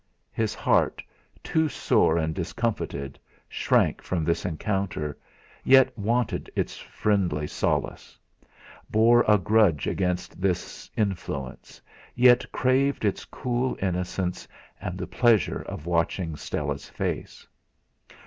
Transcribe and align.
His 0.31 0.55
heart, 0.55 1.03
too 1.43 1.69
sore 1.69 2.17
and 2.17 2.33
discomfited, 2.33 3.19
shrank 3.47 4.01
from 4.01 4.23
this 4.25 4.45
encounter, 4.45 5.15
yet 5.63 5.95
wanted 5.95 6.49
its 6.55 6.75
friendly 6.75 7.45
solace 7.45 8.17
bore 8.89 9.23
a 9.27 9.37
grudge 9.37 9.85
against 9.85 10.41
this 10.41 10.89
influence, 10.97 11.79
yet 12.15 12.51
craved 12.51 13.05
its 13.05 13.25
cool 13.25 13.77
innocence, 13.79 14.47
and 14.81 14.97
the 14.97 15.05
pleasure 15.05 15.61
of 15.67 15.85
watching 15.85 16.35
Stella's 16.35 16.89
face. 16.89 17.47